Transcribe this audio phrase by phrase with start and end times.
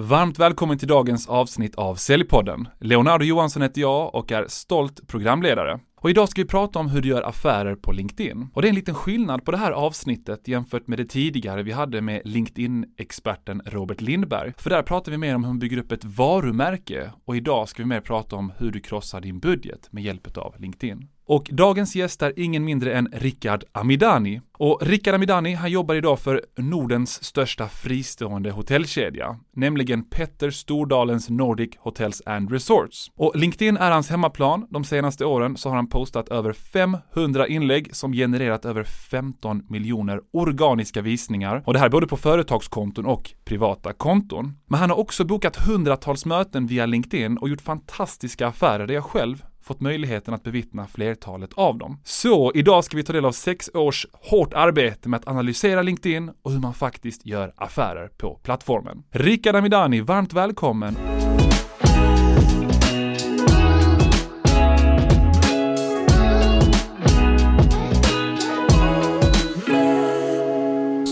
[0.00, 2.68] Varmt välkommen till dagens avsnitt av Säljpodden.
[2.80, 5.80] Leonardo Johansson heter jag och är stolt programledare.
[6.00, 8.48] Och idag ska vi prata om hur du gör affärer på LinkedIn.
[8.54, 11.72] Och det är en liten skillnad på det här avsnittet jämfört med det tidigare vi
[11.72, 14.52] hade med LinkedIn-experten Robert Lindberg.
[14.58, 17.82] För där pratar vi mer om hur man bygger upp ett varumärke och idag ska
[17.82, 21.08] vi mer prata om hur du krossar din budget med hjälp av LinkedIn.
[21.28, 24.40] Och dagens gäst är ingen mindre än Rickard Amidani.
[24.58, 31.70] Och Rickard Amidani, han jobbar idag för Nordens största fristående hotellkedja, nämligen Petter Stordalens Nordic
[31.78, 33.10] Hotels and Resorts.
[33.16, 34.66] Och LinkedIn är hans hemmaplan.
[34.70, 40.20] De senaste åren så har han postat över 500 inlägg som genererat över 15 miljoner
[40.30, 41.62] organiska visningar.
[41.66, 44.52] Och det här är både på företagskonton och privata konton.
[44.66, 49.04] Men han har också bokat hundratals möten via LinkedIn och gjort fantastiska affärer där jag
[49.04, 52.00] själv fått möjligheten att bevittna flertalet av dem.
[52.04, 56.30] Så idag ska vi ta del av sex års hårt arbete med att analysera LinkedIn
[56.42, 59.02] och hur man faktiskt gör affärer på plattformen.
[59.10, 61.17] Rickard Amidani, varmt välkommen!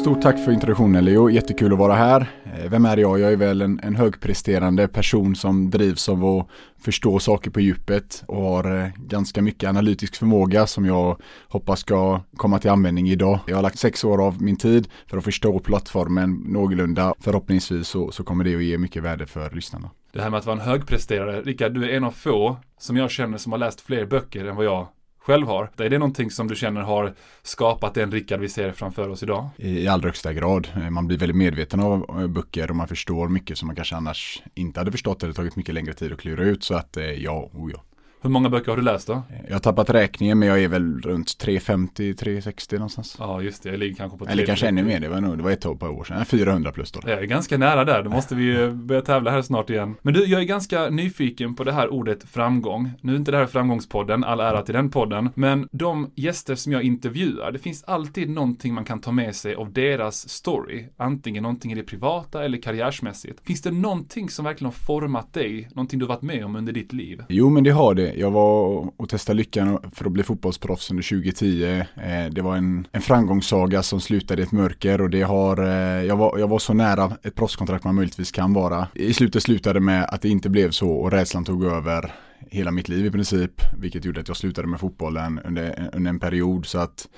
[0.07, 2.27] Stort tack för introduktionen Leo, jättekul att vara här.
[2.45, 3.19] Eh, vem är jag?
[3.19, 6.49] Jag är väl en, en högpresterande person som drivs av att
[6.79, 12.21] förstå saker på djupet och har eh, ganska mycket analytisk förmåga som jag hoppas ska
[12.37, 13.39] komma till användning idag.
[13.47, 17.15] Jag har lagt sex år av min tid för att förstå plattformen någorlunda.
[17.21, 19.91] Förhoppningsvis så, så kommer det att ge mycket värde för lyssnarna.
[20.13, 23.11] Det här med att vara en högpresterare, Rickard, du är en av få som jag
[23.11, 24.89] känner som har läst fler böcker än vad jag
[25.27, 25.71] själv har.
[25.77, 29.49] Är det någonting som du känner har skapat den Rickard vi ser framför oss idag?
[29.57, 30.69] I allra högsta grad.
[30.77, 33.97] Eh, man blir väldigt medveten av eh, böcker och man förstår mycket som man kanske
[33.97, 36.65] annars inte hade förstått eller tagit mycket längre tid att klura ut.
[36.65, 37.83] Så att eh, ja, oh ja.
[38.21, 39.23] Hur många böcker har du läst då?
[39.49, 43.17] Jag har tappat räkningen men jag är väl runt 350-360 någonstans.
[43.19, 44.33] Ja just det, jag ligger kanske på 350.
[44.33, 46.25] Eller kanske ännu mer, det var nog, det var ett tag på år sedan.
[46.25, 47.01] 400 plus då.
[47.07, 49.95] Jag är ganska nära där, då måste vi börja tävla här snart igen.
[50.03, 52.91] Men du, jag är ganska nyfiken på det här ordet framgång.
[53.01, 55.31] Nu är inte det här framgångspodden, all ära till den podden.
[55.35, 59.55] Men de gäster som jag intervjuar, det finns alltid någonting man kan ta med sig
[59.55, 60.85] av deras story.
[60.97, 63.41] Antingen någonting i det privata eller karriärsmässigt.
[63.47, 65.69] Finns det någonting som verkligen har format dig?
[65.75, 67.23] Någonting du varit med om under ditt liv?
[67.29, 68.06] Jo men det har det.
[68.17, 71.65] Jag var och testade lyckan för att bli fotbollsproffs under 2010.
[71.65, 76.05] Eh, det var en, en framgångssaga som slutade i ett mörker och det har, eh,
[76.05, 78.89] jag, var, jag var så nära ett proffskontrakt man möjligtvis kan vara.
[78.95, 82.15] I slutet slutade med att det inte blev så och rädslan tog över
[82.51, 86.21] hela mitt liv i princip, vilket gjorde att jag slutade med fotbollen under, under en
[86.21, 86.67] period.
[86.67, 87.09] Så att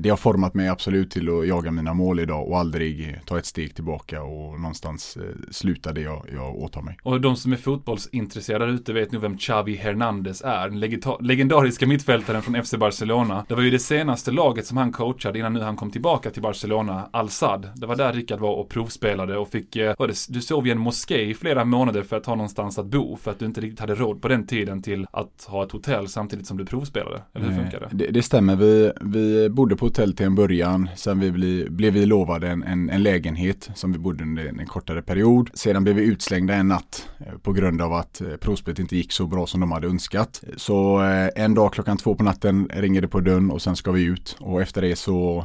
[0.00, 3.46] det har format mig absolut till att jaga mina mål idag och aldrig ta ett
[3.46, 6.96] steg tillbaka och någonstans eh, sluta det jag, jag åtar mig.
[7.02, 10.68] Och de som är fotbollsintresserade ute vet nog vem Xavi Hernandez är.
[10.68, 13.44] Den legendariska mittfältaren från FC Barcelona.
[13.48, 16.42] Det var ju det senaste laget som han coachade innan nu han kom tillbaka till
[16.42, 17.70] Barcelona, Al-Sad.
[17.74, 20.78] Det var där Rickard var och provspelade och fick, eh, det, du sov i en
[20.78, 23.80] moské i flera månader för att ha någonstans att bo för att du inte riktigt
[23.80, 27.22] hade råd på den tiden till att ha ett hotell samtidigt som du provspelade.
[27.34, 27.88] Eller hur funkar det?
[27.92, 30.88] Det, det stämmer, vi, vi bodde på hotell till en början.
[30.96, 34.60] Sen vi bli, blev vi lovade en, en, en, lägenhet som vi bodde under en,
[34.60, 35.50] en, kortare period.
[35.54, 39.12] Sedan blev vi utslängda en natt eh, på grund av att eh, provspelet inte gick
[39.12, 40.44] så bra som de hade önskat.
[40.56, 43.92] Så eh, en dag klockan två på natten ringer det på dörren och sen ska
[43.92, 44.36] vi ut.
[44.40, 45.44] Och efter det så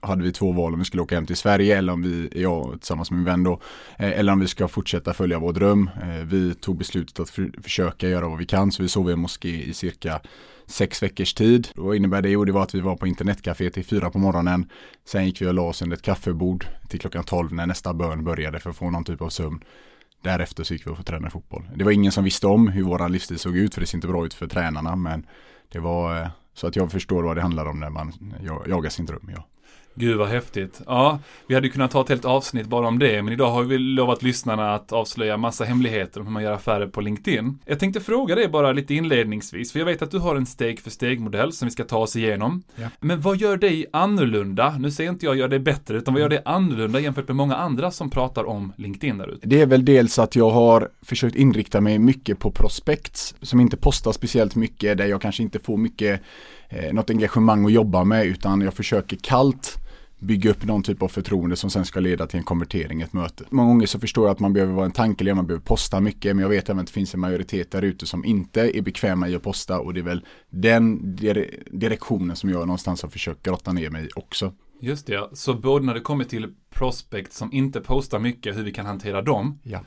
[0.00, 2.72] hade vi två val om vi skulle åka hem till Sverige eller om vi, jag
[2.72, 3.60] tillsammans med min vän då,
[3.96, 5.90] eller om vi ska fortsätta följa vår dröm.
[6.24, 9.20] Vi tog beslutet att för, försöka göra vad vi kan så vi sov i en
[9.20, 10.20] moské i cirka
[10.70, 11.68] sex veckors tid.
[11.74, 12.30] Då innebär det?
[12.30, 14.70] Jo, det var att vi var på internetcafé till fyra på morgonen.
[15.04, 18.24] Sen gick vi och la oss under ett kaffebord till klockan tolv när nästa bön
[18.24, 19.64] började för att få någon typ av sömn.
[20.22, 21.70] Därefter så gick vi och träna fotboll.
[21.74, 24.08] Det var ingen som visste om hur våran livsstil såg ut för det ser inte
[24.08, 25.26] bra ut för tränarna men
[25.72, 28.34] det var eh, så att jag förstår vad det handlar om när man
[28.66, 29.30] jagar sin dröm.
[29.36, 29.46] Ja.
[30.00, 30.80] Gud vad häftigt.
[30.86, 33.78] Ja, vi hade kunnat ta ett helt avsnitt bara om det, men idag har vi
[33.78, 37.58] lovat lyssnarna att avslöja massa hemligheter om hur man gör affärer på LinkedIn.
[37.66, 40.80] Jag tänkte fråga dig bara lite inledningsvis, för jag vet att du har en steg
[40.80, 42.62] för steg-modell som vi ska ta oss igenom.
[42.76, 42.88] Ja.
[43.00, 44.76] Men vad gör dig annorlunda?
[44.78, 47.56] Nu säger inte jag gör dig bättre, utan vad gör dig annorlunda jämfört med många
[47.56, 49.48] andra som pratar om LinkedIn där ute?
[49.48, 53.76] Det är väl dels att jag har försökt inrikta mig mycket på prospects som inte
[53.76, 56.20] postar speciellt mycket, där jag kanske inte får mycket
[56.68, 59.76] eh, något engagemang att jobba med utan jag försöker kallt
[60.20, 63.12] bygga upp någon typ av förtroende som sen ska leda till en konvertering i ett
[63.12, 63.44] möte.
[63.50, 66.36] Många gånger så förstår jag att man behöver vara en tankeled, man behöver posta mycket,
[66.36, 69.28] men jag vet även att det finns en majoritet där ute som inte är bekväma
[69.28, 71.16] i att posta och det är väl den
[71.70, 74.52] direktionen som jag någonstans har försökt grotta ner mig också.
[74.80, 78.72] Just det, så både när det kommer till prospect som inte postar mycket, hur vi
[78.72, 79.80] kan hantera dem, ja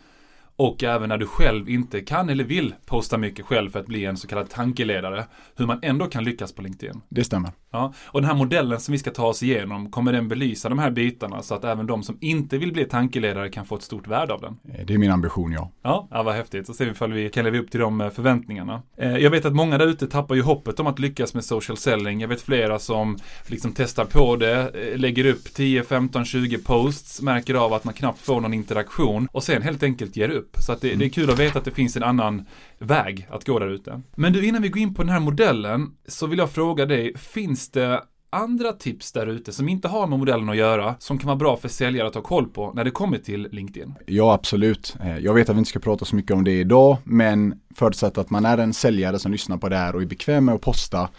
[0.56, 4.06] och även när du själv inte kan eller vill posta mycket själv för att bli
[4.06, 7.02] en så kallad tankeledare, hur man ändå kan lyckas på LinkedIn.
[7.10, 7.52] Det stämmer.
[7.72, 10.80] Ja, och den här modellen som vi ska ta oss igenom, kommer den belysa de
[10.80, 14.08] här bitarna så att även de som inte vill bli tankeledare kan få ett stort
[14.08, 14.58] värde av den?
[14.74, 15.72] Eh, det är min ambition, ja.
[15.82, 16.68] Ja, ja vad häftigt.
[16.68, 18.82] Så ser vi ifall vi kan leva upp till de eh, förväntningarna.
[18.98, 21.78] Eh, jag vet att många där ute tappar ju hoppet om att lyckas med social
[21.78, 22.22] selling.
[22.22, 23.18] Jag vet flera som
[23.48, 28.20] liksom testar på det, lägger upp 10, 15, 20 posts, märker av att man knappt
[28.20, 30.53] får någon interaktion och sen helt enkelt ger upp.
[30.60, 31.00] Så att det, mm.
[31.00, 32.46] det är kul att veta att det finns en annan
[32.80, 34.02] väg att gå där ute.
[34.16, 37.18] Men du, innan vi går in på den här modellen så vill jag fråga dig,
[37.18, 41.28] finns det andra tips där ute som inte har med modellen att göra som kan
[41.28, 43.94] vara bra för säljare att ha koll på när det kommer till LinkedIn?
[44.06, 44.96] Ja, absolut.
[45.04, 48.18] Eh, jag vet att vi inte ska prata så mycket om det idag, men förutsatt
[48.18, 50.62] att man är en säljare som lyssnar på det här och är bekväm med att
[50.62, 51.10] posta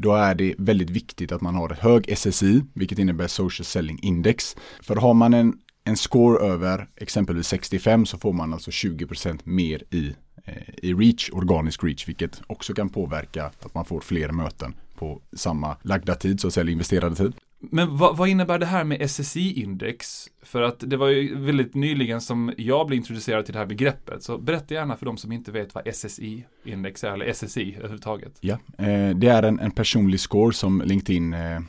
[0.00, 4.56] då är det väldigt viktigt att man har hög SSI, vilket innebär Social Selling Index.
[4.82, 5.54] För har man en,
[5.88, 10.14] en score över exempelvis 65 så får man alltså 20% mer i,
[10.44, 15.20] eh, i reach, organisk reach, vilket också kan påverka att man får fler möten på
[15.32, 17.32] samma lagda tid, så att säga, investerade tid.
[17.60, 20.28] Men vad, vad innebär det här med SSI-index?
[20.42, 24.22] För att det var ju väldigt nyligen som jag blev introducerad till det här begreppet.
[24.22, 28.32] Så berätta gärna för de som inte vet vad SSI-index är, eller SSI överhuvudtaget.
[28.40, 31.60] Ja, eh, det är en, en personlig score som LinkedIn eh,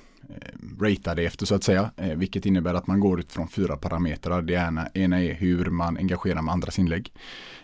[0.81, 1.91] ratade efter så att säga.
[1.97, 4.41] Eh, vilket innebär att man går ut från fyra parametrar.
[4.41, 7.13] Det ena, ena är hur man engagerar med andras inlägg.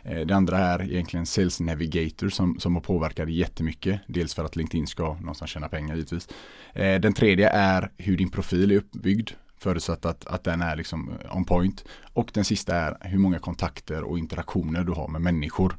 [0.03, 4.01] Eh, det andra är egentligen Sales Navigator som, som har påverkat jättemycket.
[4.07, 6.27] Dels för att LinkedIn ska någonstans tjäna pengar givetvis.
[6.73, 11.11] Eh, den tredje är hur din profil är uppbyggd förutsatt att, att den är liksom
[11.31, 11.83] on point.
[12.13, 15.75] Och den sista är hur många kontakter och interaktioner du har med människor.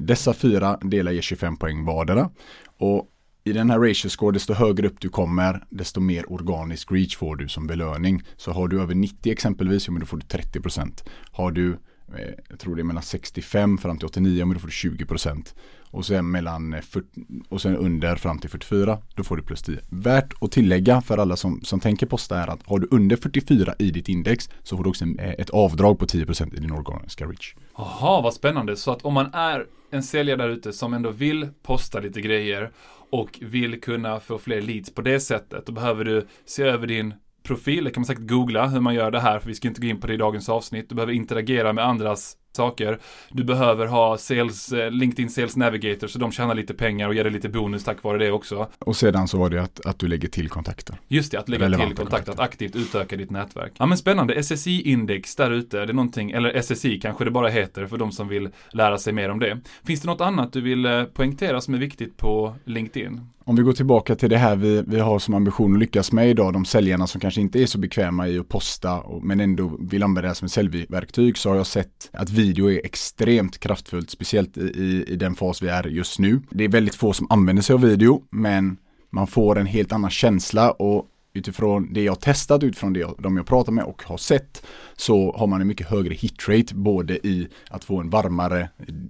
[0.00, 2.30] Dessa fyra delar ger 25 poäng vardera.
[2.78, 3.10] Och
[3.46, 7.36] i den här ratio score, desto högre upp du kommer, desto mer organisk reach får
[7.36, 8.22] du som belöning.
[8.36, 11.04] Så har du över 90 exempelvis, ja men då får du 30%.
[11.30, 11.78] Har du,
[12.14, 15.54] Eh, jag tror det är mellan 65 fram till 89, men då får du 20%.
[15.90, 17.06] Och sen mellan eh, 40,
[17.48, 19.78] och sen under fram till 44, då får du plus 10.
[19.88, 23.74] Värt att tillägga för alla som, som tänker posta är att har du under 44
[23.78, 27.24] i ditt index så får du också eh, ett avdrag på 10% i din organiska
[27.26, 27.54] reach.
[27.76, 28.76] Jaha, vad spännande.
[28.76, 32.70] Så att om man är en säljare där ute som ändå vill posta lite grejer
[33.10, 37.14] och vill kunna få fler leads på det sättet, då behöver du se över din
[37.46, 37.84] profil.
[37.84, 39.86] Det kan man säkert googla hur man gör det här, för vi ska inte gå
[39.86, 40.88] in på det i dagens avsnitt.
[40.88, 42.98] Du behöver interagera med andras saker.
[43.30, 47.24] Du behöver ha sales, eh, LinkedIn Sales Navigator så de tjänar lite pengar och ger
[47.24, 48.68] dig lite bonus tack vare det också.
[48.78, 50.96] Och sedan så var det att, att du lägger till kontakter.
[51.08, 53.72] Just det, att lägga Relevanta till kontakter, kontakter, att aktivt utöka ditt nätverk.
[53.78, 57.86] Ja men spännande, SSI-index där ute, det är någonting, eller SSI kanske det bara heter
[57.86, 59.60] för de som vill lära sig mer om det.
[59.84, 63.20] Finns det något annat du vill eh, poängtera som är viktigt på LinkedIn?
[63.48, 66.30] Om vi går tillbaka till det här vi, vi har som ambition att lyckas med
[66.30, 70.02] idag, de säljarna som kanske inte är så bekväma i att posta men ändå vill
[70.02, 74.56] använda det som ett säljverktyg så har jag sett att video är extremt kraftfullt, speciellt
[74.56, 76.40] i, i den fas vi är just nu.
[76.50, 78.76] Det är väldigt få som använder sig av video, men
[79.10, 83.36] man får en helt annan känsla och utifrån det jag testat, utifrån det jag, de
[83.36, 84.66] jag pratar med och har sett
[84.96, 88.68] så har man en mycket högre hitrate både i att få en varmare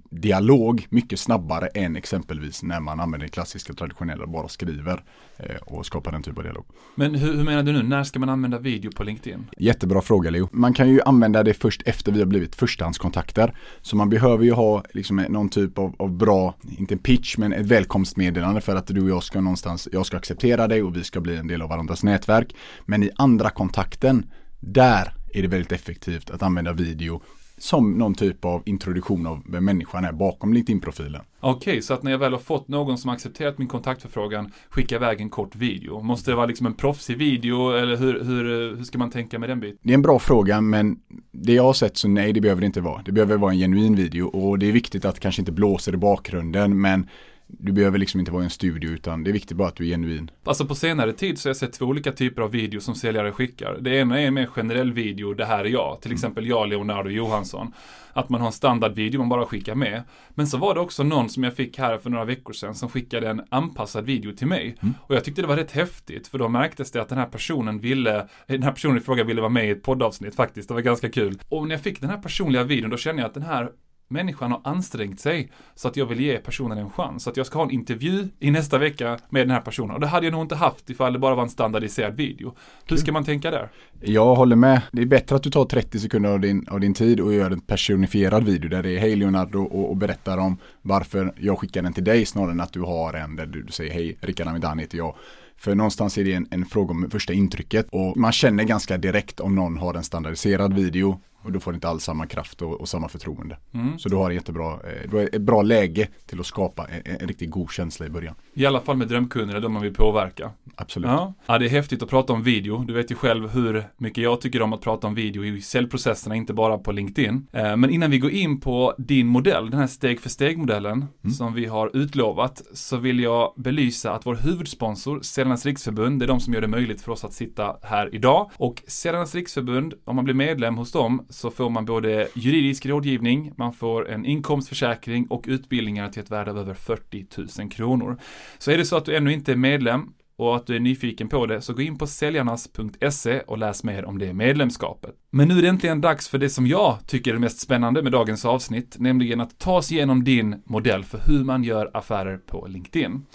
[0.09, 5.03] dialog mycket snabbare än exempelvis när man använder det klassiska traditionella bara skriver
[5.37, 6.65] eh, och skapar den typen av dialog.
[6.95, 7.83] Men hur, hur, menar du nu?
[7.83, 9.47] När ska man använda video på LinkedIn?
[9.57, 10.49] Jättebra fråga Leo.
[10.51, 13.53] Man kan ju använda det först efter vi har blivit förstahandskontakter.
[13.81, 17.53] Så man behöver ju ha liksom någon typ av, av bra, inte en pitch, men
[17.53, 21.03] ett välkomstmeddelande för att du och jag ska någonstans, jag ska acceptera dig och vi
[21.03, 22.55] ska bli en del av varandras nätverk.
[22.85, 24.25] Men i andra kontakten,
[24.59, 27.21] där är det väldigt effektivt att använda video
[27.57, 31.21] som någon typ av introduktion av vem människan är bakom LinkedIn-profilen.
[31.39, 34.95] Okej, okay, så att när jag väl har fått någon som accepterat min kontaktförfrågan skicka
[34.95, 36.01] iväg en kort video.
[36.01, 39.49] Måste det vara liksom en proffsig video eller hur, hur, hur ska man tänka med
[39.49, 39.77] den biten?
[39.81, 40.97] Det är en bra fråga men
[41.31, 43.01] det jag har sett så nej det behöver det inte vara.
[43.05, 45.97] Det behöver vara en genuin video och det är viktigt att kanske inte blåser i
[45.97, 47.07] bakgrunden men
[47.47, 49.83] du behöver liksom inte vara i en studio utan det är viktigt bara att du
[49.83, 50.31] är genuin.
[50.43, 53.31] Alltså på senare tid så har jag sett två olika typer av videos som säljare
[53.31, 53.77] skickar.
[53.81, 56.01] Det ena är en mer generell video, det här är jag.
[56.01, 56.15] Till mm.
[56.15, 57.73] exempel jag, Leonardo Johansson.
[58.13, 60.03] Att man har en standardvideo man bara skickar med.
[60.29, 62.89] Men så var det också någon som jag fick här för några veckor sedan som
[62.89, 64.75] skickade en anpassad video till mig.
[64.81, 64.93] Mm.
[65.01, 67.79] Och jag tyckte det var rätt häftigt för då märktes det att den här personen
[67.79, 70.67] ville, den här personen i fråga ville vara med i ett poddavsnitt faktiskt.
[70.67, 71.39] Det var ganska kul.
[71.49, 73.69] Och när jag fick den här personliga videon då kände jag att den här
[74.07, 77.23] människan har ansträngt sig så att jag vill ge personen en chans.
[77.23, 79.91] Så att jag ska ha en intervju i nästa vecka med den här personen.
[79.91, 82.55] Och det hade jag nog inte haft ifall det bara var en standardiserad video.
[82.85, 83.69] Hur ska man tänka där?
[84.01, 84.81] Jag håller med.
[84.91, 87.51] Det är bättre att du tar 30 sekunder av din, av din tid och gör
[87.51, 91.81] en personifierad video där det är hej Leonardo och, och berättar om varför jag skickar
[91.81, 94.47] den till dig snarare än att du har en där du, du säger hej Rickard
[94.47, 95.15] Amidani heter jag.
[95.57, 99.39] För någonstans är det en, en fråga om första intrycket och man känner ganska direkt
[99.39, 102.89] om någon har en standardiserad video och du får inte alls samma kraft och, och
[102.89, 103.57] samma förtroende.
[103.73, 103.99] Mm.
[103.99, 107.27] Så du har, jättebra, eh, du har ett bra läge till att skapa en, en
[107.27, 108.35] riktigt god känsla i början.
[108.53, 110.51] I alla fall med drömkunderna, de man vill påverka.
[110.75, 111.09] Absolut.
[111.09, 111.33] Ja.
[111.45, 112.83] ja, det är häftigt att prata om video.
[112.87, 116.35] Du vet ju själv hur mycket jag tycker om att prata om video i säljprocesserna,
[116.35, 117.47] inte bara på LinkedIn.
[117.51, 121.33] Eh, men innan vi går in på din modell, den här steg för steg-modellen mm.
[121.33, 126.27] som vi har utlovat, så vill jag belysa att vår huvudsponsor, Säljarnas Riksförbund, det är
[126.27, 128.51] de som gör det möjligt för oss att sitta här idag.
[128.57, 133.51] Och Säljarnas Riksförbund, om man blir medlem hos dem, så får man både juridisk rådgivning,
[133.55, 137.25] man får en inkomstförsäkring och utbildningar till ett värde av över 40
[137.59, 138.17] 000 kronor.
[138.57, 141.29] Så är det så att du ännu inte är medlem, och att du är nyfiken
[141.29, 145.15] på det så gå in på säljarnas.se och läs mer om det medlemskapet.
[145.29, 148.03] Men nu är det äntligen dags för det som jag tycker är det mest spännande
[148.03, 152.37] med dagens avsnitt, nämligen att ta sig igenom din modell för hur man gör affärer
[152.37, 153.25] på LinkedIn.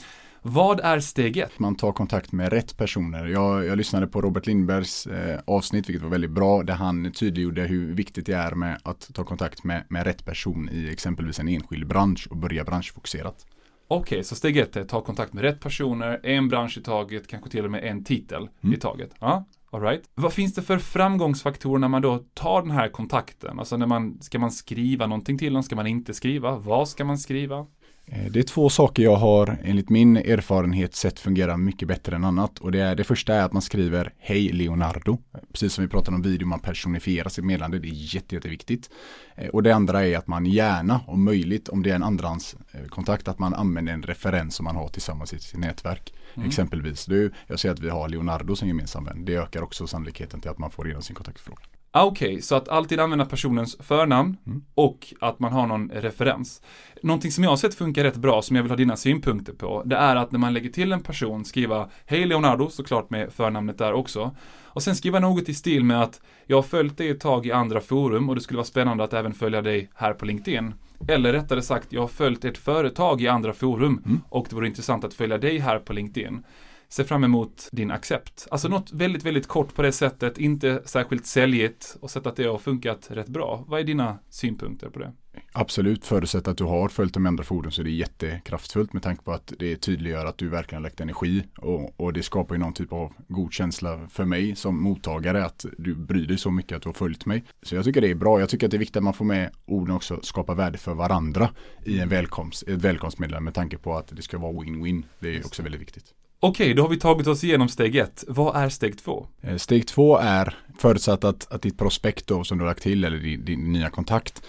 [0.44, 1.58] Vad är steg ett?
[1.58, 3.26] Man tar kontakt med rätt personer.
[3.26, 7.62] Jag, jag lyssnade på Robert Lindbergs eh, avsnitt, vilket var väldigt bra, där han tydliggjorde
[7.62, 11.48] hur viktigt det är med att ta kontakt med, med rätt person i exempelvis en
[11.48, 13.46] enskild bransch och börja branschfokuserat.
[13.88, 16.82] Okej, okay, så steg ett är att ta kontakt med rätt personer, en bransch i
[16.82, 18.74] taget, kanske till och med en titel mm.
[18.74, 19.10] i taget.
[19.20, 20.02] Ja, alright.
[20.14, 23.58] Vad finns det för framgångsfaktorer när man då tar den här kontakten?
[23.58, 25.62] Alltså när man, ska man skriva någonting till dem?
[25.62, 26.56] Ska man inte skriva?
[26.56, 27.66] Vad ska man skriva?
[28.12, 32.24] Eh, det är två saker jag har enligt min erfarenhet sett fungera mycket bättre än
[32.24, 32.58] annat.
[32.58, 35.18] Och det, är, det första är att man skriver Hej Leonardo.
[35.52, 37.78] Precis som vi pratade om video, man personifierar sitt meddelande.
[37.78, 38.90] Det är jätte, jätteviktigt.
[39.34, 43.28] Eh, och det andra är att man gärna, om möjligt, om det är en andrahandskontakt,
[43.28, 46.14] att man använder en referens som man har tillsammans i sitt nätverk.
[46.34, 46.48] Mm.
[46.48, 49.24] Exempelvis, du, jag ser att vi har Leonardo som gemensam vän.
[49.24, 51.62] Det ökar också sannolikheten till att man får igenom sin kontaktfråga.
[51.94, 54.64] Ah, okej, okay, så att alltid använda personens förnamn mm.
[54.74, 56.62] och att man har någon referens.
[57.02, 59.82] Någonting som jag har sett funkar rätt bra, som jag vill ha dina synpunkter på,
[59.84, 63.78] det är att när man lägger till en person, skriva Hej Leonardo, såklart med förnamnet
[63.78, 64.36] där också.
[64.64, 67.52] Och sen skriva något i stil med att jag har följt dig ett tag i
[67.52, 70.74] andra forum och det skulle vara spännande att även följa dig här på LinkedIn.
[71.08, 74.20] Eller rättare sagt, jag har följt ett företag i andra forum mm.
[74.28, 76.44] och det vore intressant att följa dig här på LinkedIn
[76.92, 78.46] ser fram emot din accept.
[78.50, 82.44] Alltså något väldigt, väldigt kort på det sättet, inte särskilt säljigt och sett att det
[82.44, 83.64] har funkat rätt bra.
[83.68, 85.12] Vad är dina synpunkter på det?
[85.52, 89.22] Absolut, förutsatt att du har följt de andra fordon så är det jättekraftfullt med tanke
[89.22, 92.58] på att det tydliggör att du verkligen har lagt energi och, och det skapar ju
[92.58, 96.76] någon typ av god känsla för mig som mottagare att du bryr dig så mycket
[96.76, 97.44] att du har följt mig.
[97.62, 98.40] Så jag tycker det är bra.
[98.40, 100.94] Jag tycker att det är viktigt att man får med orden också skapa värde för
[100.94, 101.50] varandra
[101.84, 105.02] i en välkomst, ett välkomstmeddelande med tanke på att det ska vara win-win.
[105.20, 106.14] Det är också väldigt viktigt.
[106.44, 108.24] Okej, då har vi tagit oss igenom steg ett.
[108.28, 109.26] Vad är steg två?
[109.42, 113.04] Eh, steg två är förutsatt att, att ditt prospekt då, som du har lagt till
[113.04, 114.42] eller din, din nya kontakt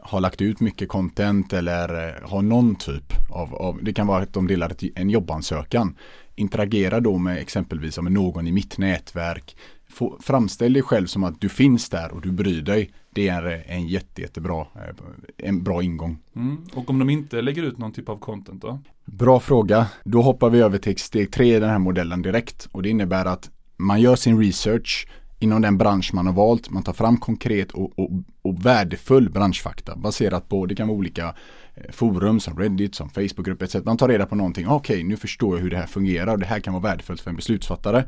[0.00, 4.22] har lagt ut mycket content eller eh, har någon typ av, av, det kan vara
[4.22, 5.96] att de delar en jobbansökan.
[6.34, 9.56] Interagera då med exempelvis med någon i mitt nätverk.
[9.88, 12.90] Få, framställ dig själv som att du finns där och du bryr dig.
[13.10, 16.18] Det är en jätte, jättebra eh, en bra ingång.
[16.36, 16.58] Mm.
[16.74, 18.78] Och om de inte lägger ut någon typ av content då?
[19.04, 19.86] Bra fråga.
[20.04, 22.68] Då hoppar vi över till steg tre i den här modellen direkt.
[22.72, 26.70] Och det innebär att man gör sin research inom den bransch man har valt.
[26.70, 28.10] Man tar fram konkret och, och,
[28.42, 31.34] och värdefull branschfakta baserat på, det kan vara olika
[31.74, 33.84] eh, forum som Reddit, som Facebookgrupper etc.
[33.84, 36.38] Man tar reda på någonting, okej okay, nu förstår jag hur det här fungerar och
[36.38, 38.04] det här kan vara värdefullt för en beslutsfattare.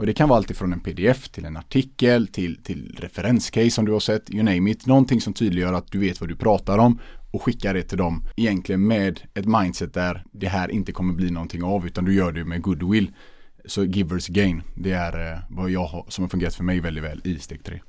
[0.00, 3.92] Och det kan vara alltifrån en pdf till en artikel till, till referenscase som du
[3.92, 4.86] har sett, you name it.
[4.86, 6.98] Någonting som tydliggör att du vet vad du pratar om
[7.30, 11.30] och skickar det till dem egentligen med ett mindset där det här inte kommer bli
[11.30, 13.12] någonting av utan du gör det med goodwill.
[13.64, 17.04] Så givers gain, det är eh, vad jag har, som har fungerat för mig väldigt
[17.04, 17.80] väl i steg 3.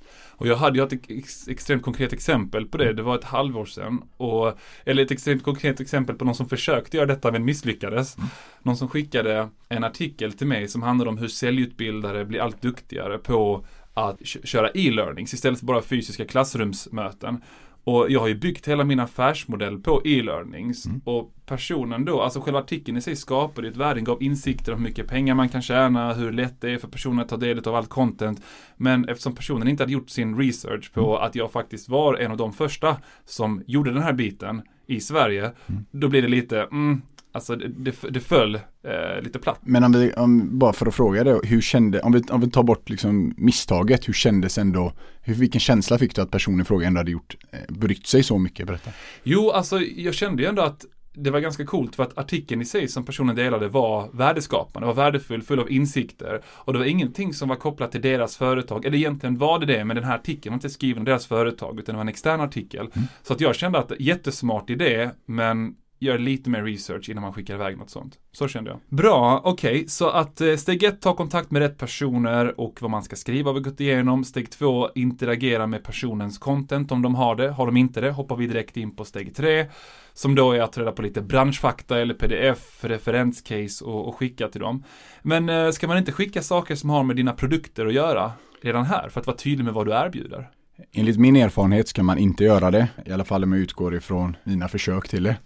[0.42, 2.94] Och jag hade ju ett ex extremt konkret exempel på det.
[2.94, 4.04] Det var ett halvår sedan.
[4.18, 8.18] Och, eller ett extremt konkret exempel på någon som försökte göra detta men misslyckades.
[8.18, 8.30] Mm.
[8.62, 13.18] Någon som skickade en artikel till mig som handlade om hur säljutbildare blir allt duktigare
[13.18, 17.42] på att köra e-learnings istället för bara fysiska klassrumsmöten.
[17.84, 20.86] Och jag har ju byggt hela min affärsmodell på e-learnings.
[20.86, 21.02] Mm.
[21.04, 24.88] Och personen då, alltså själva artikeln i sig skapade ett värde, gav insikter om hur
[24.88, 27.76] mycket pengar man kan tjäna, hur lätt det är för personen att ta del av
[27.76, 28.42] allt content.
[28.78, 31.28] Men eftersom personen inte hade gjort sin research på mm.
[31.28, 35.52] att jag faktiskt var en av de första som gjorde den här biten i Sverige,
[35.68, 35.86] mm.
[35.92, 39.60] då blir det lite, mm, Alltså det, det, det föll eh, lite platt.
[39.62, 42.50] Men om vi, om, bara för att fråga det, hur kände, om vi, om vi
[42.50, 46.64] tar bort liksom misstaget, hur kändes ändå, hur, vilken känsla fick du att personen i
[46.64, 48.68] fråga ändå hade gjort, eh, brytt sig så mycket?
[48.68, 48.92] Berätta.
[49.24, 52.66] Jo, alltså jag kände ju ändå att det var ganska coolt för att artikeln i
[52.66, 56.42] sig som personen delade var värdeskapande, var värdefull, full av insikter.
[56.46, 59.86] Och det var ingenting som var kopplat till deras företag, eller egentligen var det det,
[59.86, 62.42] men den här artikeln var inte skriven av deras företag, utan det var en extern
[62.42, 62.90] artikel.
[62.96, 63.08] Mm.
[63.24, 67.54] Så att jag kände att jättesmart idé, men gör lite mer research innan man skickar
[67.56, 68.20] iväg något sånt.
[68.32, 68.80] Så kände jag.
[68.98, 72.92] Bra, okej, okay, så att eh, steg ett, ta kontakt med rätt personer och vad
[72.92, 74.24] man ska skriva har vi gått igenom.
[74.24, 77.50] Steg två, interagera med personens content om de har det.
[77.50, 79.66] Har de inte det, hoppar vi direkt in på steg tre.
[80.14, 84.62] Som då är att reda på lite branschfakta eller pdf, referenscase och, och skicka till
[84.62, 84.84] dem.
[85.22, 88.32] Men eh, ska man inte skicka saker som har med dina produkter att göra
[88.62, 90.50] redan här för att vara tydlig med vad du erbjuder?
[90.92, 94.38] Enligt min erfarenhet ska man inte göra det, i alla fall om jag utgår ifrån
[94.44, 95.38] mina försök till det.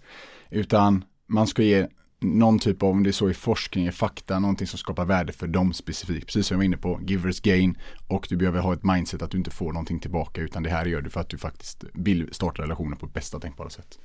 [0.50, 1.86] Utan man ska ge
[2.20, 5.32] någon typ av, om det är så i forskning, i fakta, någonting som skapar värde
[5.32, 6.26] för dem specifikt.
[6.26, 7.78] Precis som jag var inne på, givers gain.
[8.08, 10.86] Och du behöver ha ett mindset att du inte får någonting tillbaka, utan det här
[10.86, 13.98] gör du för att du faktiskt vill starta relationen på bästa tänkbara sätt.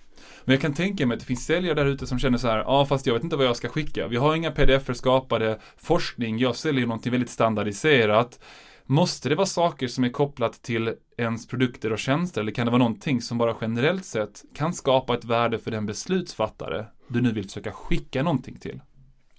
[0.46, 2.58] Men jag kan tänka mig att det finns säljare där ute som känner så här,
[2.58, 4.08] ja fast jag vet inte vad jag ska skicka.
[4.08, 8.40] Vi har inga pdf-er skapade, forskning, jag säljer någonting väldigt standardiserat.
[8.86, 12.72] Måste det vara saker som är kopplat till ens produkter och tjänster eller kan det
[12.72, 17.32] vara någonting som bara generellt sett kan skapa ett värde för den beslutsfattare du nu
[17.32, 18.82] vill försöka skicka någonting till?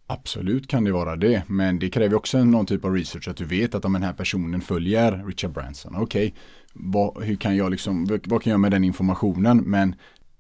[0.07, 3.45] Absolut kan det vara det, men det kräver också någon typ av research att du
[3.45, 6.35] vet att om den här personen följer Richard Branson, okej,
[6.75, 9.59] okay, hur kan jag liksom, vad kan jag göra med den informationen?
[9.59, 9.95] Men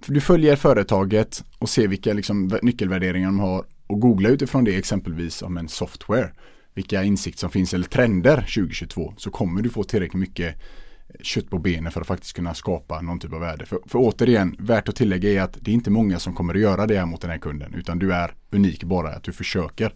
[0.06, 5.42] du följer företaget och ser vilka liksom nyckelvärderingar de har och googla utifrån det exempelvis
[5.42, 6.30] om en software
[6.74, 10.56] vilka insikter som finns eller trender 2022 så kommer du få tillräckligt mycket
[11.20, 13.66] kött på benen för att faktiskt kunna skapa någon typ av värde.
[13.66, 16.60] För, för återigen, värt att tillägga är att det är inte många som kommer att
[16.60, 19.94] göra det här mot den här kunden utan du är unik bara att du försöker.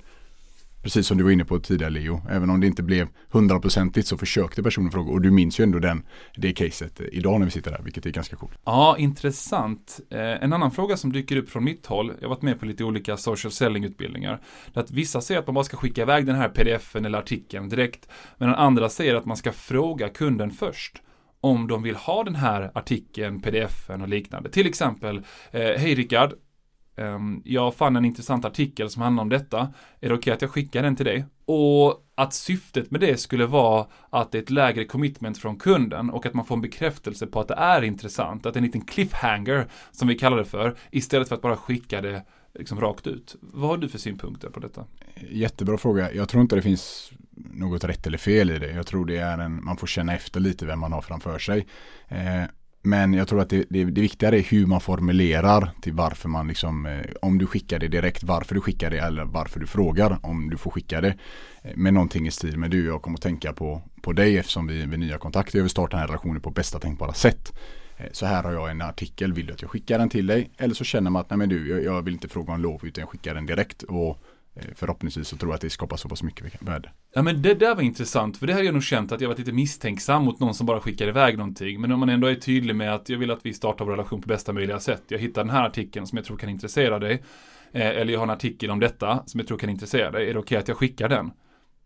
[0.86, 4.18] Precis som du var inne på tidigare Leo, även om det inte blev hundraprocentigt så
[4.18, 6.02] försökte personen fråga och du minns ju ändå den,
[6.36, 8.58] det caset idag när vi sitter där, vilket är ganska coolt.
[8.64, 10.00] Ja, intressant.
[10.10, 12.66] Eh, en annan fråga som dyker upp från mitt håll, jag har varit med på
[12.66, 14.40] lite olika social selling utbildningar,
[14.74, 18.08] att vissa säger att man bara ska skicka iväg den här pdfen eller artikeln direkt,
[18.38, 21.02] medan andra säger att man ska fråga kunden först
[21.40, 24.50] om de vill ha den här artikeln, pdfen och liknande.
[24.50, 25.16] Till exempel,
[25.50, 26.32] eh, hej Rickard,
[26.96, 29.58] Ehm, jag fann en intressant artikel som handlar om detta.
[29.58, 29.68] Är
[30.00, 31.24] det okej okay att jag skickar den till dig?
[31.44, 36.10] Och att syftet med det skulle vara att det är ett lägre commitment från kunden
[36.10, 38.46] och att man får en bekräftelse på att det är intressant.
[38.46, 41.56] Att det är en liten cliffhanger, som vi kallar det för, istället för att bara
[41.56, 42.22] skicka det
[42.54, 43.36] liksom rakt ut.
[43.40, 44.84] Vad har du för synpunkter på detta?
[45.30, 46.12] Jättebra fråga.
[46.12, 48.70] Jag tror inte det finns något rätt eller fel i det.
[48.70, 51.66] Jag tror det är en, man får känna efter lite vem man har framför sig.
[52.08, 52.42] Eh,
[52.86, 56.48] men jag tror att det, det, det viktigare är hur man formulerar till varför man
[56.48, 60.18] liksom, eh, om du skickar det direkt, varför du skickar det eller varför du frågar
[60.22, 61.14] om du får skicka det.
[61.62, 64.66] Eh, med någonting i stil med du, jag kommer att tänka på, på dig eftersom
[64.66, 67.52] vi är nya kontakter, jag vill starta den här relationen på bästa tänkbara sätt.
[67.96, 70.50] Eh, så här har jag en artikel, vill du att jag skickar den till dig?
[70.58, 72.86] Eller så känner man att nej men du, jag, jag vill inte fråga om lov
[72.86, 73.82] utan jag skickar den direkt.
[73.82, 74.22] Och
[74.56, 76.90] Eh, förhoppningsvis så tror jag att det skapar så pass mycket värde.
[77.14, 79.38] Ja men det där var intressant, för det har jag nog känt att jag varit
[79.38, 81.80] lite misstänksam mot någon som bara skickar iväg någonting.
[81.80, 84.20] Men om man ändå är tydlig med att jag vill att vi startar vår relation
[84.20, 85.02] på bästa möjliga sätt.
[85.08, 87.22] Jag hittar den här artikeln som jag tror kan intressera dig.
[87.72, 90.22] Eh, eller jag har en artikel om detta som jag tror kan intressera dig.
[90.30, 91.30] Är det okej okay att jag skickar den?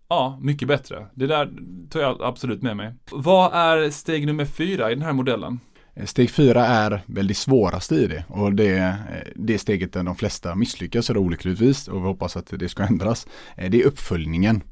[0.09, 1.07] Ja, mycket bättre.
[1.15, 1.53] Det där
[1.91, 2.95] tar jag absolut med mig.
[3.11, 5.61] Vad är steg nummer fyra i den här modellen?
[6.05, 8.95] Steg fyra är väl det svåraste i det och det är
[9.37, 13.27] det steget där de flesta misslyckas eller olyckligtvis och vi hoppas att det ska ändras.
[13.57, 14.63] Eh, det är uppföljningen.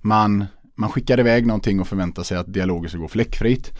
[0.00, 3.72] Man, man skickar iväg någonting och förväntar sig att dialogen ska gå fläckfritt.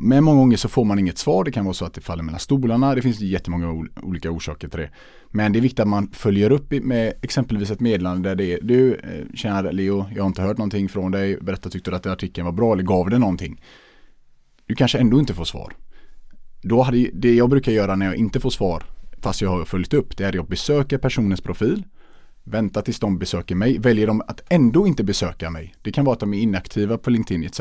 [0.00, 1.44] Men många gånger så får man inget svar.
[1.44, 2.94] Det kan vara så att det faller mellan stolarna.
[2.94, 4.90] Det finns jättemånga olika orsaker till det.
[5.30, 8.60] Men det är viktigt att man följer upp med exempelvis ett meddelande där det är
[8.62, 11.36] Du, eh, kära Leo, jag har inte hört någonting från dig.
[11.40, 13.60] Berätta, tyckte du att artikeln var bra eller gav det någonting?
[14.66, 15.72] Du kanske ändå inte får svar.
[16.62, 18.82] Då hade det jag brukar göra när jag inte får svar
[19.20, 21.84] fast jag har följt upp det är att jag besöker personens profil
[22.44, 23.78] vänta tills de besöker mig.
[23.78, 27.10] Väljer de att ändå inte besöka mig, det kan vara att de är inaktiva på
[27.10, 27.60] LinkedIn etc.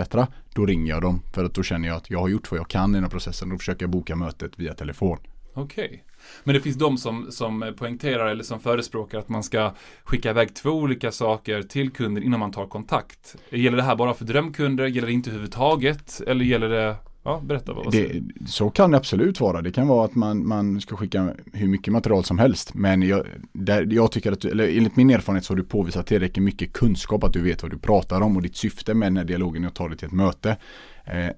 [0.53, 2.67] Då ringer jag dem för att då känner jag att jag har gjort vad jag
[2.67, 3.49] kan i den här processen.
[3.49, 5.17] Då försöker jag boka mötet via telefon.
[5.53, 5.85] Okej.
[5.85, 5.99] Okay.
[6.43, 10.55] Men det finns de som, som poängterar eller som förespråkar att man ska skicka iväg
[10.55, 13.35] två olika saker till kunden innan man tar kontakt.
[13.49, 14.87] Gäller det här bara för drömkunder?
[14.87, 16.21] Gäller det inte överhuvudtaget?
[16.27, 16.95] Eller gäller det
[17.27, 19.61] Ja, berätta vad det, Så kan det absolut vara.
[19.61, 22.73] Det kan vara att man, man ska skicka hur mycket material som helst.
[22.73, 26.43] Men jag, där, jag tycker att, eller enligt min erfarenhet så har du påvisat tillräckligt
[26.43, 29.23] mycket kunskap att du vet vad du pratar om och ditt syfte med den här
[29.23, 30.57] dialogen är att ta dig till ett möte.
[31.05, 31.29] Eh,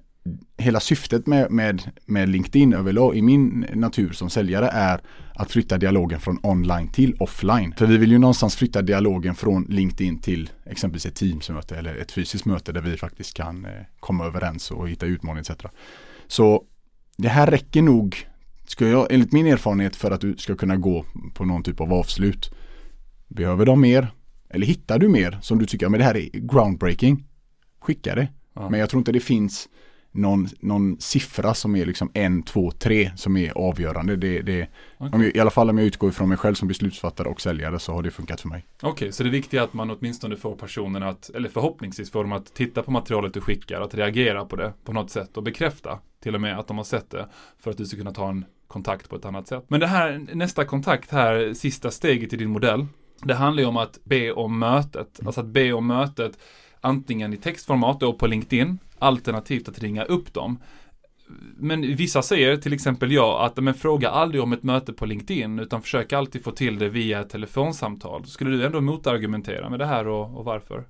[0.56, 5.00] hela syftet med, med, med LinkedIn överlag i min natur som säljare är
[5.34, 7.74] att flytta dialogen från online till offline.
[7.76, 12.12] För vi vill ju någonstans flytta dialogen från LinkedIn till exempelvis ett Teamsmöte eller ett
[12.12, 15.64] fysiskt möte där vi faktiskt kan eh, komma överens och hitta utmaningar etc.
[16.26, 16.64] Så
[17.16, 18.26] det här räcker nog,
[18.66, 21.04] ska jag, enligt min erfarenhet, för att du ska kunna gå
[21.34, 22.50] på någon typ av avslut.
[23.28, 24.08] Behöver de mer?
[24.48, 27.24] Eller hittar du mer som du tycker, men det här är groundbreaking?
[27.80, 28.28] Skicka det.
[28.54, 28.70] Ja.
[28.70, 29.68] Men jag tror inte det finns
[30.12, 34.16] någon, någon siffra som är liksom en, två, tre som är avgörande.
[34.16, 34.68] Det, det,
[34.98, 35.10] okay.
[35.12, 37.78] om jag, I alla fall om jag utgår ifrån mig själv som beslutsfattare och säljare
[37.78, 38.66] så har det funkat för mig.
[38.76, 42.24] Okej, okay, så det viktiga är att man åtminstone får personen att, eller förhoppningsvis får
[42.24, 45.42] dem att titta på materialet du skickar, att reagera på det på något sätt och
[45.42, 48.28] bekräfta till och med att de har sett det för att du ska kunna ta
[48.28, 49.64] en kontakt på ett annat sätt.
[49.68, 52.86] Men det här, nästa kontakt här, sista steget i din modell,
[53.22, 55.20] det handlar ju om att be om mötet.
[55.26, 56.38] Alltså att be om mötet
[56.80, 60.58] antingen i textformat då på LinkedIn, alternativt att ringa upp dem.
[61.56, 65.58] Men vissa säger, till exempel jag, att men fråga aldrig om ett möte på LinkedIn,
[65.58, 68.26] utan försök alltid få till det via ett telefonsamtal.
[68.26, 70.84] Skulle du ändå motargumentera med det här och, och varför?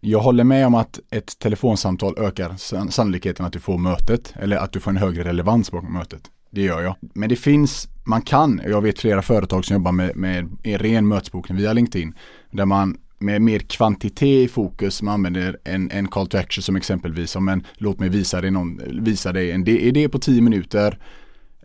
[0.00, 2.56] Jag håller med om att ett telefonsamtal ökar
[2.90, 6.30] sannolikheten att du får mötet, eller att du får en högre relevans bakom mötet.
[6.50, 6.96] Det gör jag.
[7.14, 11.58] Men det finns, man kan, jag vet flera företag som jobbar med, med ren mötesbokning
[11.58, 12.14] via LinkedIn,
[12.50, 15.02] där man med mer kvantitet i fokus.
[15.02, 18.50] Man använder en, en call to action som exempelvis som en låt mig visa dig,
[18.50, 20.98] någon, visa dig en idé på tio minuter.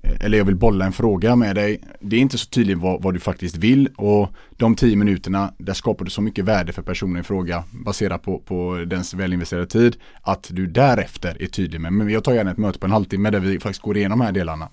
[0.04, 1.84] Eh, eller jag vill bolla en fråga med dig.
[2.00, 5.74] Det är inte så tydligt vad, vad, du faktiskt vill och de tio minuterna där
[5.74, 9.96] skapar du så mycket värde för personen i fråga baserat på, på dens välinvesterade tid
[10.22, 11.94] att du därefter är tydlig med.
[11.94, 14.26] Men jag tar gärna ett möte på en halvtimme där vi faktiskt går igenom de
[14.26, 14.70] här delarna.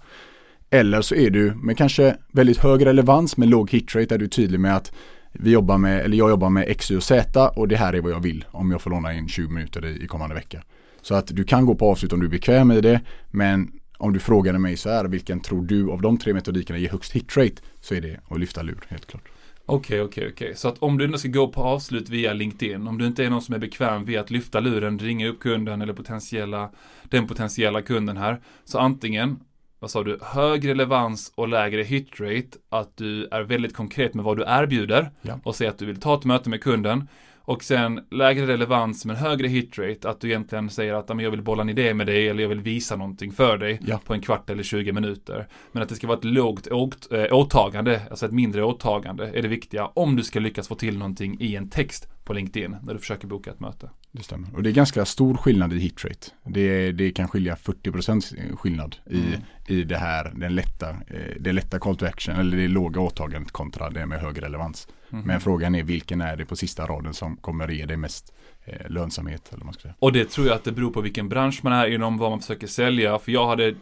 [0.70, 4.28] Eller så är du med kanske väldigt hög relevans med låg hitrate där du är
[4.28, 4.92] tydlig med att
[5.40, 8.00] vi jobbar med, eller jag jobbar med X, Y och Z och det här är
[8.00, 10.62] vad jag vill om jag får låna in 20 minuter i, i kommande vecka.
[11.02, 14.12] Så att du kan gå på avslut om du är bekväm i det, men om
[14.12, 17.54] du frågade mig så här, vilken tror du av de tre metodikerna ger högst hitrate?
[17.80, 19.28] Så är det att lyfta lur, helt klart.
[19.68, 20.46] Okej, okay, okej, okay, okej.
[20.46, 20.56] Okay.
[20.56, 23.30] Så att om du ändå ska gå på avslut via LinkedIn, om du inte är
[23.30, 26.70] någon som är bekväm vid att lyfta luren, ringa upp kunden eller potentiella,
[27.02, 29.40] den potentiella kunden här, så antingen
[29.78, 34.36] vad sa du, hög relevans och lägre hitrate, att du är väldigt konkret med vad
[34.36, 35.40] du erbjuder ja.
[35.44, 37.08] och säger att du vill ta ett möte med kunden.
[37.46, 41.62] Och sen lägre relevans men högre hitrate, att du egentligen säger att jag vill bolla
[41.62, 44.00] en idé med dig eller jag vill visa någonting för dig ja.
[44.04, 45.48] på en kvart eller 20 minuter.
[45.72, 46.68] Men att det ska vara ett lågt
[47.12, 50.98] äh, åtagande, alltså ett mindre åtagande, är det viktiga om du ska lyckas få till
[50.98, 53.90] någonting i en text på LinkedIn när du försöker boka ett möte.
[54.12, 54.54] Det stämmer.
[54.54, 56.30] Och det är ganska stor skillnad i hitrate.
[56.44, 59.40] Det, det kan skilja 40% skillnad i, mm.
[59.66, 63.52] i det här, den lätta, eh, det lätta call to action eller det låga åtagandet
[63.52, 64.88] kontra det med hög relevans.
[65.12, 65.24] Mm.
[65.24, 68.34] Men frågan är vilken är det på sista raden som kommer ge dig mest
[68.64, 69.52] eh, lönsamhet.
[69.52, 69.94] Eller man ska säga.
[69.98, 72.40] Och det tror jag att det beror på vilken bransch man är inom, vad man
[72.40, 73.18] försöker sälja.
[73.18, 73.74] För jag hade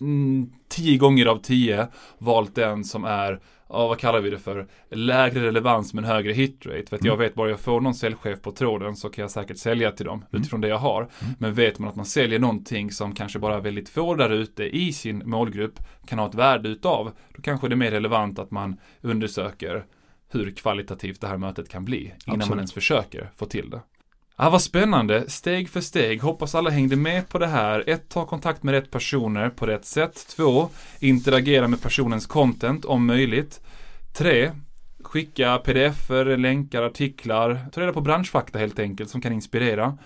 [0.00, 3.40] mm, tio gånger av tio valt den som är
[3.72, 6.86] ja, vad kallar vi det för, lägre relevans men högre hitrate.
[6.88, 7.24] För att jag mm.
[7.24, 10.24] vet bara jag får någon säljchef på tråden så kan jag säkert sälja till dem
[10.30, 10.40] mm.
[10.40, 11.00] utifrån det jag har.
[11.02, 11.34] Mm.
[11.38, 14.92] Men vet man att man säljer någonting som kanske bara väldigt få där ute i
[14.92, 18.76] sin målgrupp kan ha ett värde utav, då kanske det är mer relevant att man
[19.00, 19.84] undersöker
[20.32, 22.48] hur kvalitativt det här mötet kan bli innan Absolut.
[22.48, 23.80] man ens försöker få till det.
[24.42, 25.30] Ja, vad spännande.
[25.30, 26.22] Steg för steg.
[26.22, 27.84] Hoppas alla hängde med på det här.
[27.86, 30.26] Ett, ta kontakt med rätt personer på rätt sätt.
[30.36, 30.68] Två,
[31.00, 33.60] interagera med personens content om möjligt.
[34.12, 34.50] Tre,
[35.02, 37.66] skicka pdf-er, länkar, artiklar.
[37.72, 39.98] Ta reda på branschfakta helt enkelt som kan inspirera.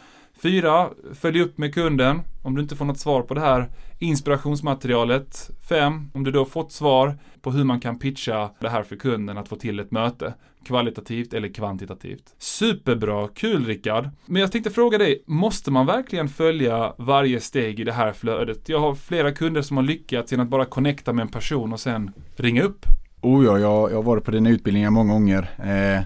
[0.43, 2.21] Fyra, följ upp med kunden.
[2.43, 5.51] Om du inte får något svar på det här inspirationsmaterialet.
[5.69, 6.11] 5.
[6.15, 9.49] om du då fått svar på hur man kan pitcha det här för kunden att
[9.49, 10.35] få till ett möte.
[10.65, 12.35] Kvalitativt eller kvantitativt.
[12.39, 14.09] Superbra, kul Rickard.
[14.27, 18.69] Men jag tänkte fråga dig, måste man verkligen följa varje steg i det här flödet?
[18.69, 21.81] Jag har flera kunder som har lyckats genom att bara connecta med en person och
[21.81, 22.87] sen ringa upp.
[23.21, 25.51] Oh ja, jag, jag har varit på dina utbildningar många gånger.
[25.59, 26.05] Eh,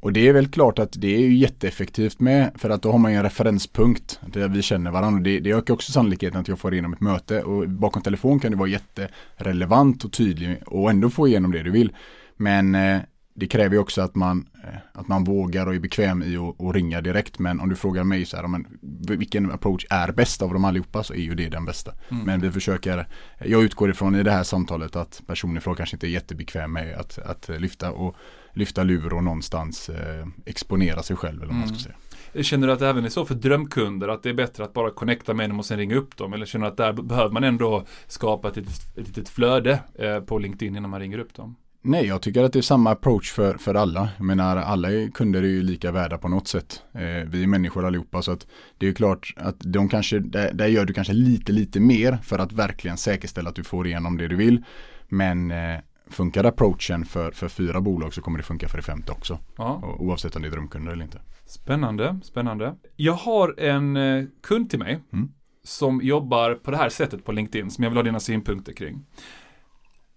[0.00, 2.98] och det är väl klart att det är ju jätteeffektivt med för att då har
[2.98, 5.22] man ju en referenspunkt där vi känner varandra.
[5.22, 8.50] Det, det ökar också sannolikheten att jag får igenom ett möte och bakom telefon kan
[8.50, 11.92] det vara jätterelevant och tydlig och ändå få igenom det du vill.
[12.36, 13.00] Men eh,
[13.34, 16.74] det kräver ju också att man, eh, att man vågar och är bekväm i att
[16.74, 17.38] ringa direkt.
[17.38, 18.66] Men om du frågar mig så här, men,
[19.08, 21.92] vilken approach är bäst av dem allihopa så är ju det den bästa.
[22.08, 22.24] Mm.
[22.24, 23.06] Men vi försöker,
[23.44, 26.94] jag utgår ifrån i det här samtalet att personen ifrån kanske inte är jättebekväm med
[26.94, 27.92] att, att lyfta.
[27.92, 28.16] Och
[28.52, 32.00] lyfta lur och någonstans eh, exponera sig själv eller vad man ska mm.
[32.32, 32.42] säga.
[32.42, 34.90] Känner du att det även är så för drömkunder att det är bättre att bara
[34.90, 36.32] connecta med dem och sen ringa upp dem?
[36.32, 40.20] Eller känner du att där behöver man ändå skapa ett litet, ett litet flöde eh,
[40.20, 41.56] på LinkedIn innan man ringer upp dem?
[41.82, 44.08] Nej, jag tycker att det är samma approach för, för alla.
[44.16, 46.82] Jag menar, alla kunder är ju lika värda på något sätt.
[46.92, 48.46] Eh, vi är människor allihopa så att
[48.78, 52.38] det är klart att de kanske, där, där, gör du kanske lite, lite mer för
[52.38, 54.64] att verkligen säkerställa att du får igenom det du vill.
[55.08, 59.12] Men eh, funkar approachen för, för fyra bolag så kommer det funka för det femte
[59.12, 59.38] också.
[59.56, 59.96] Ja.
[59.98, 61.20] Oavsett om det är drömkunder eller inte.
[61.46, 62.74] Spännande, spännande.
[62.96, 65.28] Jag har en eh, kund till mig mm.
[65.64, 69.04] som jobbar på det här sättet på LinkedIn som jag vill ha dina synpunkter kring.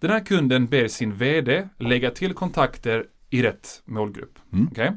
[0.04, 4.40] Den här kunden ber sin vd lägga till kontakter i rätt målgrupp.
[4.54, 4.68] Mm.
[4.68, 4.90] Okay?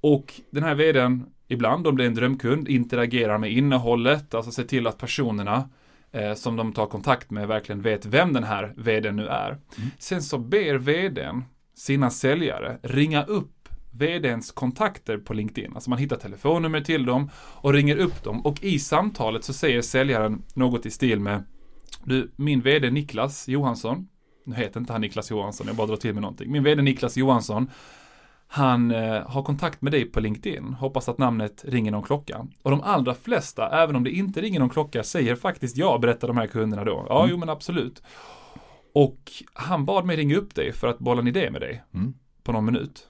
[0.00, 4.64] Och den här vdn, ibland om det är en drömkund, interagerar med innehållet, alltså ser
[4.64, 5.70] till att personerna
[6.12, 9.50] eh, som de tar kontakt med verkligen vet vem den här vdn nu är.
[9.50, 9.90] Mm.
[9.98, 15.72] Sen så ber vdn sina säljare ringa upp vdns kontakter på LinkedIn.
[15.74, 19.82] Alltså man hittar telefonnummer till dem och ringer upp dem och i samtalet så säger
[19.82, 21.44] säljaren något i stil med
[22.04, 24.08] Du, min vd Niklas Johansson,
[24.48, 26.52] nu heter inte han Niklas Johansson, jag bara drar till med någonting.
[26.52, 27.70] Min vd Niklas Johansson,
[28.46, 30.72] han eh, har kontakt med dig på LinkedIn.
[30.72, 32.46] Hoppas att namnet ringer någon klocka.
[32.62, 36.28] Och de allra flesta, även om det inte ringer någon klocka, säger faktiskt ja, berättar
[36.28, 37.06] de här kunderna då.
[37.08, 37.30] Ja, mm.
[37.30, 38.02] jo men absolut.
[38.94, 41.82] Och han bad mig ringa upp dig för att bolla en idé med dig.
[41.94, 42.14] Mm.
[42.42, 43.06] På någon minut.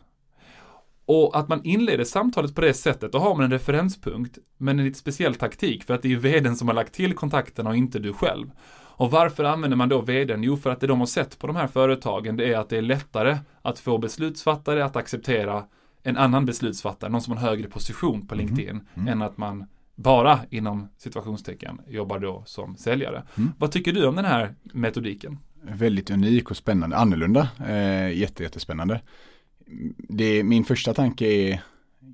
[1.06, 4.84] Och att man inleder samtalet på det sättet, då har man en referenspunkt, men en
[4.84, 7.76] lite speciell taktik, för att det är ju vdn som har lagt till kontakterna och
[7.76, 8.50] inte du själv.
[8.98, 10.42] Och varför använder man då vdn?
[10.42, 12.78] Jo, för att det de har sett på de här företagen, det är att det
[12.78, 15.64] är lättare att få beslutsfattare att acceptera
[16.02, 18.46] en annan beslutsfattare, någon som har högre position på mhm.
[18.46, 18.86] LinkedIn, mm.
[18.94, 19.08] Mm.
[19.08, 23.22] än att man bara inom situationstecken jobbar då som säljare.
[23.36, 23.52] Mm.
[23.58, 25.38] Vad tycker du om den här metodiken?
[25.62, 29.00] Väldigt unik och spännande, annorlunda, eh, jätte, jättespännande
[30.08, 31.62] det, min första tanke är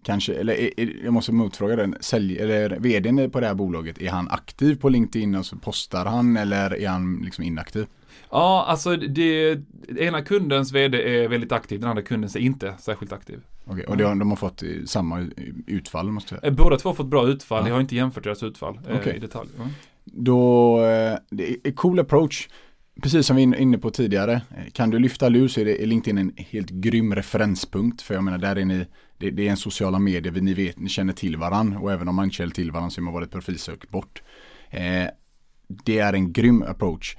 [0.02, 0.70] kanske, eller
[1.04, 4.88] jag måste motfråga den, sälj, eller vdn på det här bolaget, är han aktiv på
[4.88, 7.86] LinkedIn och så postar han eller är han liksom inaktiv?
[8.30, 9.60] Ja, alltså det,
[9.98, 13.40] ena kundens vd är väldigt aktiv, den andra kundens är inte särskilt aktiv.
[13.64, 15.26] Okej, och de, de har fått samma
[15.66, 16.50] utfall måste jag säga?
[16.50, 17.68] Eh, båda två har fått bra utfall, ja.
[17.68, 19.16] jag har inte jämfört deras utfall eh, okay.
[19.16, 19.48] i detalj.
[19.58, 19.64] Ja.
[20.04, 22.48] Då, eh, det är cool approach
[23.02, 25.86] precis som vi var inne på tidigare, eh, kan du lyfta lur så det, är
[25.86, 28.02] LinkedIn en helt grym referenspunkt.
[28.02, 28.86] För jag menar, där är ni,
[29.18, 32.14] det, det är en sociala medier, ni vet, ni känner till varandra och även om
[32.14, 34.22] man inte känner till varandra så är man bara ett profilsök bort.
[34.70, 35.08] Eh,
[35.68, 37.16] det är en grym approach.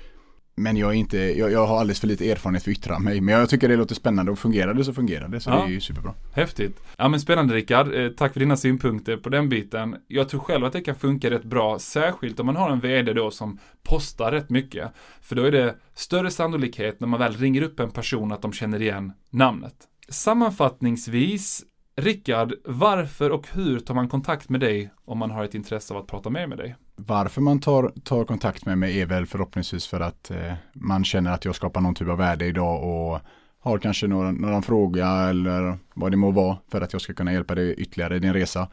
[0.58, 3.22] Men jag, är inte, jag, jag, har alldeles för lite erfarenhet för att yttra mig.
[3.22, 5.40] Men jag tycker det låter spännande och fungerar det så fungerar det.
[5.40, 5.56] Så ja.
[5.56, 6.14] det är ju superbra.
[6.34, 6.84] Häftigt.
[6.98, 7.94] Ja men spännande Rickard.
[7.94, 9.96] Eh, tack för dina synpunkter på den biten.
[10.08, 11.80] Jag tror själv att det kan funka rätt bra.
[11.80, 14.92] Särskilt om man har en vd då som postar rätt mycket.
[15.22, 18.54] För då är det större sannolikhet när man väl ringer upp en person att de
[18.54, 19.76] känner igen namnet.
[20.10, 21.64] Sammanfattningsvis
[21.98, 26.00] Rickard, varför och hur tar man kontakt med dig om man har ett intresse av
[26.00, 26.76] att prata mer med dig?
[26.96, 31.32] Varför man tar, tar kontakt med mig är väl förhoppningsvis för att eh, man känner
[31.32, 33.20] att jag skapar någon typ av värde idag och
[33.60, 37.34] har kanske någon, någon fråga eller vad det må vara för att jag ska kunna
[37.34, 38.68] hjälpa dig ytterligare i din resa.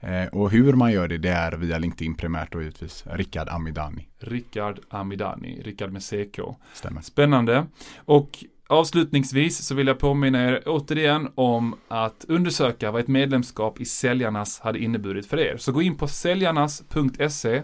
[0.00, 4.08] Eh, och hur man gör det, det är via LinkedIn primärt och givetvis Rickard Amidani.
[4.18, 6.40] Rickard Amidani, Rickard med CK.
[6.72, 7.00] Stämmer.
[7.00, 7.66] Spännande.
[7.96, 13.84] Och Avslutningsvis så vill jag påminna er återigen om att undersöka vad ett medlemskap i
[13.84, 15.56] Säljarnas hade inneburit för er.
[15.56, 17.62] Så gå in på säljarnas.se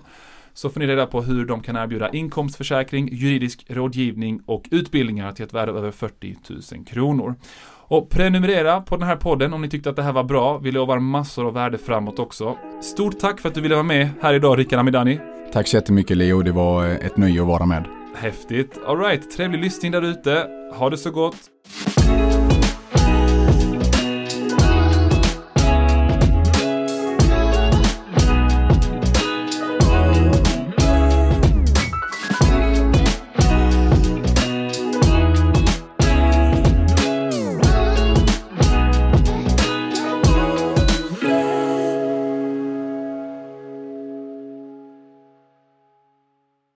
[0.54, 5.44] så får ni reda på hur de kan erbjuda inkomstförsäkring, juridisk rådgivning och utbildningar till
[5.44, 6.36] ett värde av över 40
[6.74, 7.34] 000 kronor.
[7.66, 10.58] Och prenumerera på den här podden om ni tyckte att det här var bra.
[10.58, 12.56] Vi lovar massor av värde framåt också.
[12.82, 15.20] Stort tack för att du ville vara med här idag, Rickard Amidani.
[15.52, 18.03] Tack så jättemycket Leo, det var eh, ett nöje att vara med.
[18.14, 18.78] Häftigt.
[18.86, 20.48] Alright, trevlig lyssning där ute.
[20.72, 21.36] Ha det så gott.